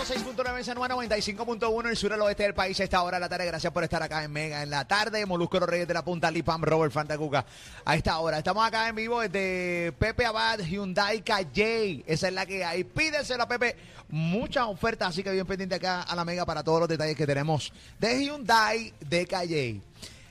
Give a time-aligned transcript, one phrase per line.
[0.00, 3.28] 106.9 San Juan, 95.1 el sur al oeste del país a esta hora de la
[3.28, 3.44] tarde.
[3.44, 5.26] Gracias por estar acá en Mega en la tarde.
[5.26, 7.44] Molusco Los Reyes de la Punta, Lipam, Robert Fantacuca.
[7.84, 12.02] A esta hora estamos acá en vivo desde Pepe Abad, Hyundai Calle.
[12.06, 12.84] Esa es la que hay.
[12.84, 13.76] Pídesela, Pepe.
[14.08, 17.26] Muchas ofertas, así que bien pendiente acá a la Mega para todos los detalles que
[17.26, 19.82] tenemos de Hyundai de Calle.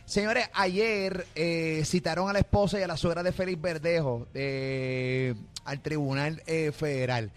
[0.04, 5.36] Señores, ayer eh, citaron a la esposa y a la suegra de Félix Verdejo eh,
[5.66, 7.32] al Tribunal eh, Federal.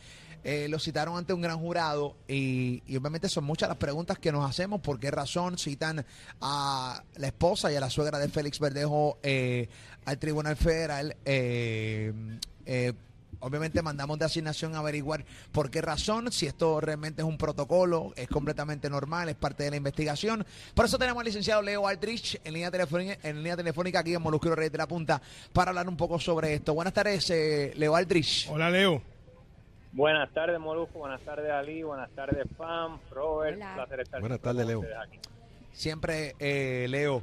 [0.44, 4.32] Eh, lo citaron ante un gran jurado y, y obviamente son muchas las preguntas que
[4.32, 4.80] nos hacemos.
[4.80, 6.04] ¿Por qué razón citan
[6.40, 9.68] a la esposa y a la suegra de Félix Verdejo eh,
[10.04, 11.16] al Tribunal Federal?
[11.24, 12.12] Eh,
[12.66, 12.92] eh,
[13.42, 18.12] Obviamente mandamos de asignación a averiguar por qué razón, si esto realmente es un protocolo,
[18.14, 20.46] es completamente normal, es parte de la investigación.
[20.74, 24.22] Por eso tenemos al licenciado Leo Aldrich en línea telefónica, en línea telefónica aquí en
[24.22, 25.20] Molusquero Reyes de la Punta
[25.52, 26.72] para hablar un poco sobre esto.
[26.72, 28.48] Buenas tardes, eh, Leo Aldrich.
[28.48, 29.11] Hola, Leo.
[29.92, 30.98] Buenas tardes, Molusco.
[31.00, 31.82] Buenas tardes, Ali.
[31.82, 33.56] Buenas tardes, Pam, Robert.
[33.56, 33.68] Hola.
[33.68, 34.82] Un placer estar Buenas tardes, Leo.
[35.02, 35.18] aquí.
[35.72, 37.22] Siempre, eh, Leo.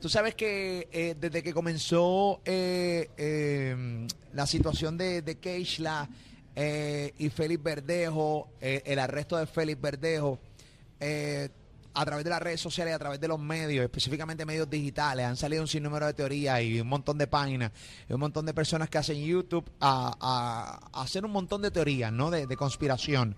[0.00, 6.08] Tú sabes que eh, desde que comenzó eh, eh, la situación de, de Keishla
[6.54, 10.38] eh, y Félix Verdejo, eh, el arresto de Félix Verdejo,
[11.00, 11.48] eh,
[11.98, 15.36] a través de las redes sociales, a través de los medios, específicamente medios digitales, han
[15.36, 17.72] salido un sinnúmero de teorías y un montón de páginas,
[18.08, 22.12] un montón de personas que hacen YouTube a, a- a hacer un montón de teorías,
[22.12, 22.30] ¿no?
[22.30, 23.36] De, de conspiración.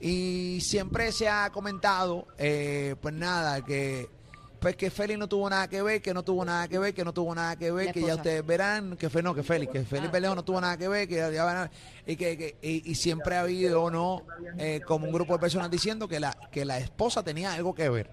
[0.00, 4.08] Y siempre se ha comentado, eh, pues nada, que
[4.60, 7.04] pues que Félix no tuvo nada que ver, que no tuvo nada que ver, que
[7.04, 9.84] no tuvo nada que ver, que ya ustedes verán, que fue no, que Félix, que
[9.84, 10.12] Félix Ah.
[10.12, 11.70] Verdejo no tuvo nada que ver, que ya, ya verán,
[12.06, 14.22] y que, que- y, y siempre ha habido, ¿no?
[14.58, 17.88] Eh, como un grupo de personas diciendo que la, que la esposa tenía algo que
[17.88, 18.10] ver.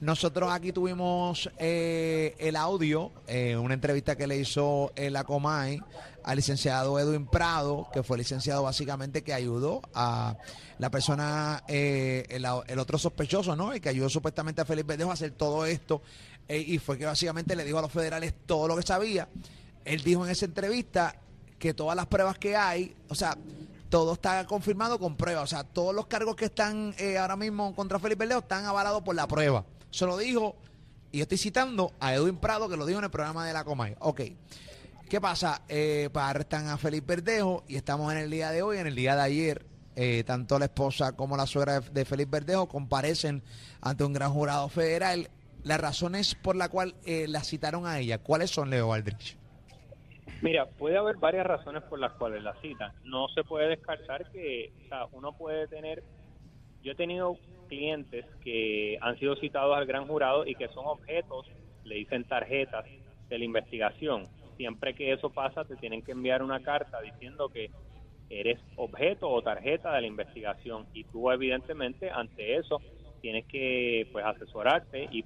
[0.00, 5.78] Nosotros aquí tuvimos eh, el audio, eh, una entrevista que le hizo en la Comay
[6.30, 10.36] al licenciado Edwin Prado, que fue licenciado básicamente que ayudó a
[10.78, 13.72] la persona, eh, el, otro sospechoso, ¿no?
[13.72, 16.02] El que ayudó supuestamente a Félix Verdejo a hacer todo esto,
[16.46, 19.28] eh, y fue que básicamente le dijo a los federales todo lo que sabía.
[19.84, 21.16] Él dijo en esa entrevista
[21.58, 23.36] que todas las pruebas que hay, o sea,
[23.88, 25.42] todo está confirmado con pruebas.
[25.42, 29.02] O sea, todos los cargos que están eh, ahora mismo contra Felipe Verdejo están avalados
[29.02, 29.64] por la prueba.
[29.90, 30.54] Se lo dijo,
[31.10, 33.64] y yo estoy citando a Edwin Prado, que lo dijo en el programa de la
[33.64, 33.96] Comay.
[33.98, 34.20] Ok.
[35.10, 35.62] ¿Qué pasa?
[35.68, 39.16] Eh, arrestan a Felipe Verdejo y estamos en el día de hoy, en el día
[39.16, 39.66] de ayer.
[39.96, 43.42] eh, tanto la esposa como la suegra de, de Felipe Verdejo comparecen
[43.80, 45.28] ante un gran jurado federal.
[45.64, 49.36] Las razones por la cual eh, la citaron a ella, ¿cuáles son, Leo Aldrich?
[50.42, 52.92] Mira, puede haber varias razones por las cuales la citan.
[53.02, 56.04] No se puede descartar que o sea, uno puede tener...
[56.84, 57.36] Yo he tenido
[57.68, 61.46] clientes que han sido citados al gran jurado y que son objetos,
[61.82, 62.84] le dicen tarjetas
[63.28, 64.28] de la investigación.
[64.60, 67.70] Siempre que eso pasa, te tienen que enviar una carta diciendo que
[68.28, 72.82] eres objeto o tarjeta de la investigación y tú evidentemente ante eso
[73.22, 75.24] tienes que pues asesorarte y,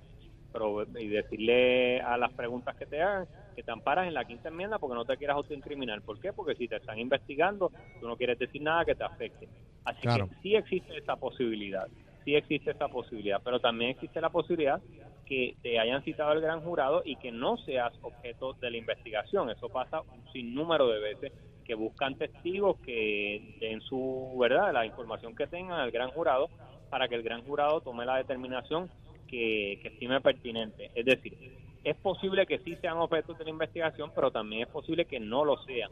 [1.00, 4.78] y decirle a las preguntas que te hagan que te amparas en la quinta enmienda
[4.78, 6.00] porque no te quieras autoincriminar.
[6.02, 6.32] ¿Por qué?
[6.32, 9.48] Porque si te están investigando, tú no quieres decir nada que te afecte.
[9.82, 10.28] Así Claro.
[10.28, 11.88] que sí existe esa posibilidad,
[12.24, 14.80] sí existe esa posibilidad, pero también existe la posibilidad
[15.24, 19.50] que te hayan citado al gran jurado y que no seas objeto de la investigación.
[19.50, 21.32] Eso pasa un sinnúmero de veces
[21.64, 26.48] que buscan testigos que den su verdad, la información que tengan al gran jurado
[26.90, 28.90] para que el gran jurado tome la determinación
[29.26, 30.90] que, que estime pertinente.
[30.94, 31.36] Es decir,
[31.82, 35.44] es posible que sí sean objetos de la investigación, pero también es posible que no
[35.44, 35.90] lo sean.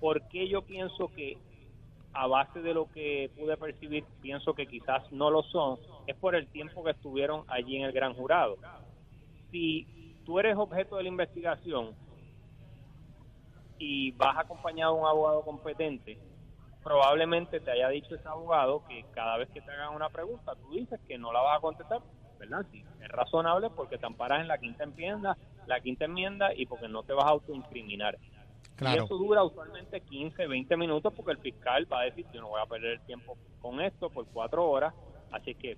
[0.00, 1.36] ¿Por qué yo pienso que
[2.14, 6.34] a base de lo que pude percibir, pienso que quizás no lo son, es por
[6.34, 8.56] el tiempo que estuvieron allí en el gran jurado.
[9.50, 11.94] Si tú eres objeto de la investigación
[13.78, 16.18] y vas acompañado de un abogado competente,
[16.82, 20.70] probablemente te haya dicho ese abogado que cada vez que te hagan una pregunta, tú
[20.72, 22.00] dices que no la vas a contestar,
[22.38, 22.66] ¿verdad?
[22.70, 25.36] Sí, es razonable porque te amparas en la quinta enmienda,
[25.66, 28.18] la quinta enmienda y porque no te vas a autoincriminar.
[28.80, 32.48] Y eso dura usualmente 15, 20 minutos porque el fiscal va a decir, yo no
[32.48, 34.92] voy a perder el tiempo con esto por cuatro horas,
[35.30, 35.76] así que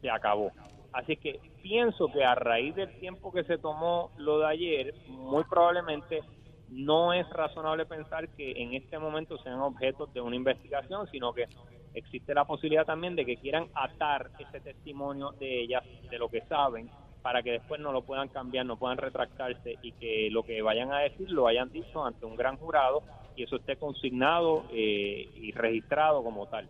[0.00, 0.52] se acabó.
[0.92, 5.44] Así que pienso que a raíz del tiempo que se tomó lo de ayer, muy
[5.44, 6.22] probablemente
[6.68, 11.46] no es razonable pensar que en este momento sean objetos de una investigación, sino que
[11.94, 16.40] existe la posibilidad también de que quieran atar ese testimonio de ellas, de lo que
[16.42, 16.90] saben,
[17.22, 20.92] para que después no lo puedan cambiar, no puedan retractarse y que lo que vayan
[20.92, 23.02] a decir lo hayan dicho ante un gran jurado
[23.36, 26.68] y eso esté consignado eh, y registrado como tal.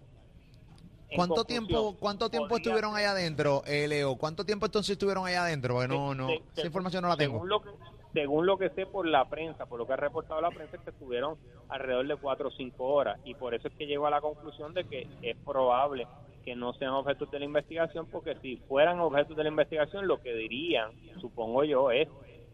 [1.08, 4.16] En ¿Cuánto tiempo, cuánto tiempo podría estuvieron allá adentro, eh, Leo?
[4.16, 5.75] ¿Cuánto tiempo entonces estuvieron allá adentro?
[5.75, 7.34] Porque no, no, Se- esa información no la tengo.
[7.34, 7.70] Según lo, que,
[8.14, 10.82] según lo que sé por la prensa, por lo que ha reportado la prensa, es
[10.82, 11.37] que estuvieron
[11.69, 13.19] alrededor de cuatro o cinco horas.
[13.25, 16.06] Y por eso es que llego a la conclusión de que es probable
[16.42, 20.20] que no sean objetos de la investigación, porque si fueran objetos de la investigación, lo
[20.20, 20.90] que dirían,
[21.20, 22.08] supongo yo, es,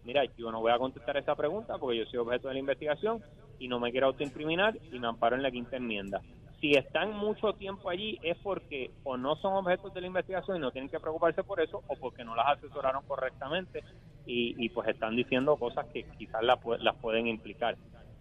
[0.05, 3.23] mira, yo no voy a contestar esa pregunta porque yo soy objeto de la investigación
[3.59, 6.21] y no me quiero autoincriminar y me amparo en la quinta enmienda.
[6.61, 10.61] Si están mucho tiempo allí es porque o no son objetos de la investigación y
[10.61, 13.85] no tienen que preocuparse por eso o porque no las asesoraron correctamente
[14.27, 17.77] y, pues están diciendo cosas que quizás las, las pueden implicar.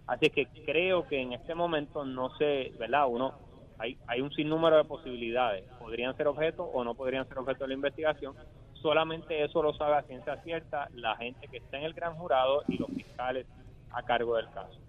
[0.05, 3.07] Así que creo que en este momento no sé, ¿verdad?
[3.09, 3.33] Uno
[3.79, 5.63] hay, hay un sinnúmero de posibilidades.
[5.79, 8.35] Podrían ser objetos o no podrían ser objetos de la investigación.
[8.81, 12.63] Solamente eso lo sabe a ciencia cierta la gente que está en el gran jurado
[12.67, 13.45] y los fiscales
[13.91, 14.79] a cargo del caso.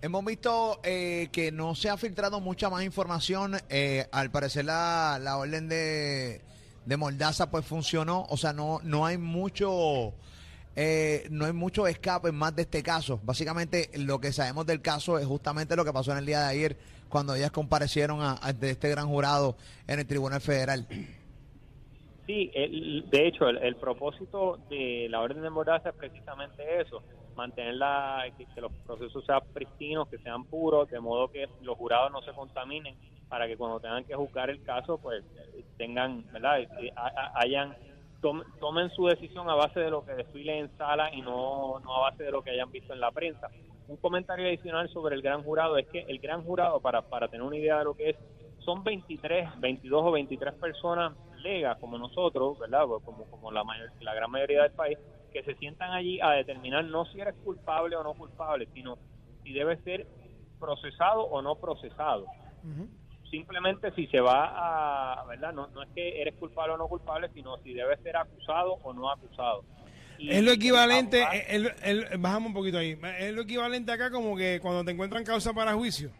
[0.00, 3.54] Hemos visto eh, que no se ha filtrado mucha más información.
[3.68, 6.40] Eh, al parecer la, la orden de,
[6.84, 8.26] de Mordaza pues funcionó.
[8.28, 10.12] O sea, no, no hay mucho...
[10.74, 13.20] Eh, no hay mucho escape más de este caso.
[13.22, 16.46] Básicamente lo que sabemos del caso es justamente lo que pasó en el día de
[16.46, 16.76] ayer
[17.08, 20.86] cuando ellas comparecieron a, este gran jurado en el Tribunal Federal.
[22.26, 27.02] Sí, de hecho, el, propósito de la orden de mordaza es precisamente eso,
[27.36, 32.10] mantener la, que, los procesos sean pristinos, que sean puros, de modo que los jurados
[32.12, 32.94] no se contaminen,
[33.28, 35.22] para que cuando tengan que juzgar el caso, pues
[35.76, 36.66] tengan, ¿verdad?
[37.34, 37.76] hayan
[38.22, 42.10] tomen su decisión a base de lo que desfile en sala y no, no a
[42.10, 43.48] base de lo que hayan visto en la prensa
[43.88, 47.42] un comentario adicional sobre el gran jurado es que el gran jurado, para, para tener
[47.42, 48.16] una idea de lo que es,
[48.58, 52.86] son 23, 22 o 23 personas legas como nosotros, ¿verdad?
[52.86, 54.98] Pues como, como la, mayor, la gran mayoría del país,
[55.32, 58.96] que se sientan allí a determinar no si eres culpable o no culpable, sino
[59.42, 60.06] si debe ser
[60.60, 62.26] procesado o no procesado.
[63.32, 65.52] Simplemente si se va a, ¿verdad?
[65.52, 68.92] No, no es que eres culpable o no culpable, sino si debe ser acusado o
[68.92, 69.64] no acusado
[70.30, 74.84] es lo equivalente, el, bajamos un poquito ahí, es lo equivalente acá como que cuando
[74.84, 76.10] te encuentran causa para juicio.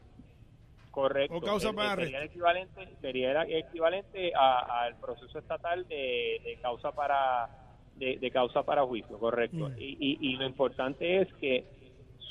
[0.90, 1.36] Correcto.
[1.36, 7.48] O causa para sería el equivalente, sería equivalente al proceso estatal de, causa para
[7.96, 9.70] de, causa para juicio, correcto.
[9.70, 9.78] Mm.
[9.78, 11.64] Y, y, lo importante es que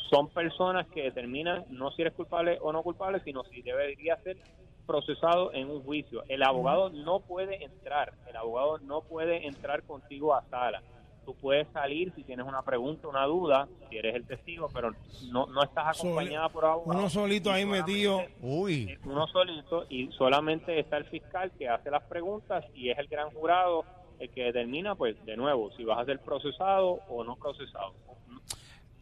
[0.09, 4.37] son personas que determinan no si eres culpable o no culpable, sino si debería ser
[4.81, 6.23] procesado en un juicio.
[6.27, 10.81] El abogado no puede entrar, el abogado no puede entrar contigo a sala
[11.25, 14.91] tú puedes salir si tienes una pregunta, una duda, si eres el testigo, pero
[15.31, 16.99] no, no estás acompañada por abogado.
[16.99, 18.21] Uno solito ahí metido.
[18.41, 18.97] Uy.
[19.05, 23.29] Uno solito y solamente está el fiscal que hace las preguntas y es el gran
[23.31, 23.85] jurado
[24.19, 27.93] el que determina, pues, de nuevo, si vas a ser procesado o no procesado.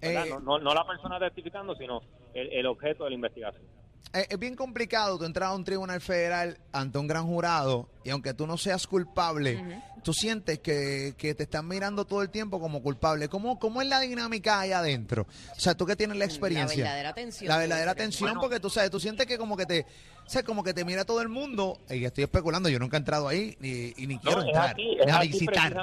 [0.02, 2.02] Eh, no, no, la persona testificando, sino
[2.34, 3.79] el objeto de la investigación.
[4.14, 8.10] Eh, es bien complicado tú entrar a un tribunal federal ante un gran jurado y
[8.10, 12.82] aunque tú no seas culpable, tú sientes que, te están mirando todo el tiempo como
[12.82, 13.30] culpable.
[13.30, 15.28] ¿Cómo, ¿Cómo es la dinámica ahí adentro?
[15.56, 16.84] O sea, tú que tienes la experiencia.
[16.84, 17.50] La verdadera tensión.
[17.50, 19.86] La verdadera tensión porque tú sabes, tú sientes que como que te,
[20.26, 23.28] o como que te mira todo el mundo y estoy especulando, yo nunca he entrado
[23.28, 24.76] ahí ni, y ni quiero entrar.
[25.12, 25.76] a visitar.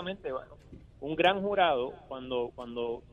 [1.01, 3.05] un gran jurado cuando cuando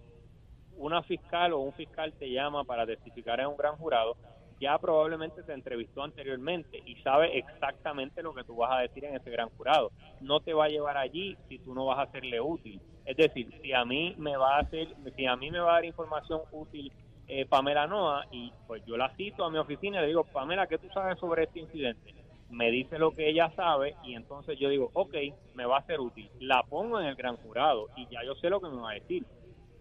[0.78, 4.18] una fiscal o un fiscal te llama para testificar en un gran jurado,
[4.64, 9.16] ya probablemente te entrevistó anteriormente y sabe exactamente lo que tú vas a decir en
[9.16, 9.92] ese gran jurado.
[10.22, 12.80] No te va a llevar allí si tú no vas a serle útil.
[13.04, 14.88] Es decir, si a mí me va a hacer,
[15.18, 16.90] si a mí me va a dar información útil
[17.28, 20.66] eh, Pamela Noa y pues yo la cito a mi oficina y le digo, Pamela,
[20.68, 22.14] ¿qué tú sabes sobre este incidente?
[22.50, 25.16] Me dice lo que ella sabe y entonces yo digo, ok,
[25.56, 26.30] me va a ser útil.
[26.40, 28.94] La pongo en el gran jurado y ya yo sé lo que me va a
[28.94, 29.26] decir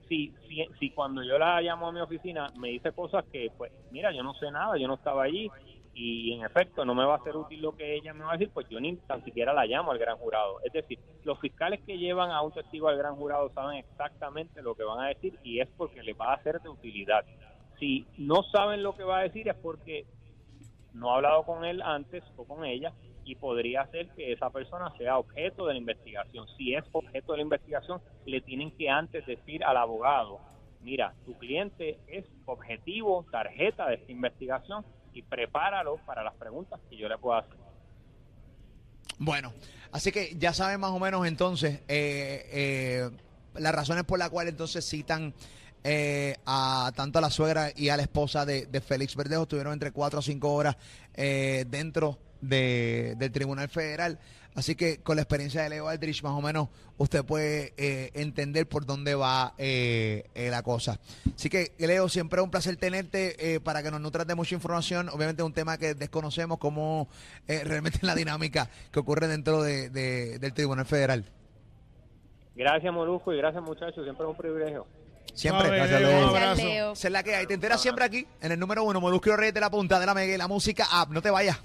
[0.08, 0.34] si,
[0.78, 4.22] si, cuando yo la llamo a mi oficina me dice cosas que, pues, mira, yo
[4.22, 5.50] no sé nada, yo no estaba allí
[5.94, 8.36] y en efecto no me va a ser útil lo que ella me va a
[8.36, 10.60] decir, pues yo ni tan siquiera la llamo al gran jurado.
[10.64, 14.74] Es decir, los fiscales que llevan a un testigo al gran jurado saben exactamente lo
[14.74, 17.24] que van a decir y es porque les va a ser de utilidad.
[17.78, 20.06] Si no saben lo que va a decir es porque
[20.94, 22.92] no ha hablado con él antes o con ella
[23.24, 26.46] y podría ser que esa persona sea objeto de la investigación.
[26.56, 30.40] Si es objeto de la investigación, le tienen que antes decir al abogado,
[30.82, 36.96] mira, tu cliente es objetivo, tarjeta de esta investigación y prepáralo para las preguntas que
[36.96, 37.56] yo le pueda hacer.
[39.18, 39.52] Bueno,
[39.92, 43.10] así que ya saben más o menos entonces eh, eh,
[43.54, 45.34] las razones por las cuales entonces citan
[45.84, 49.42] eh, a tanto a la suegra y a la esposa de, de Félix Verdejo.
[49.42, 50.76] Estuvieron entre cuatro o cinco horas
[51.14, 54.18] dentro de, del Tribunal Federal.
[54.54, 56.68] Así que con la experiencia de Leo Aldrich, más o menos,
[56.98, 61.00] usted puede eh, entender por dónde va eh, eh, la cosa.
[61.34, 65.08] Así que, Leo, siempre es un placer tenerte para que nos nutres de mucha información.
[65.08, 67.08] Obviamente es un tema que desconocemos, cómo
[67.46, 71.24] realmente la dinámica que ocurre dentro de, del Tribunal Federal.
[72.54, 74.04] Gracias, Morujo, y gracias, muchachos.
[74.04, 74.86] Siempre es un privilegio.
[75.32, 75.70] Siempre.
[75.70, 76.92] gracias, Leo.
[76.92, 77.46] Es la que hay.
[77.46, 80.12] Te enteras siempre aquí, en el número uno, Molusco Reyes de la Punta de la
[80.12, 81.08] Mega, la música app.
[81.08, 81.58] No te vayas.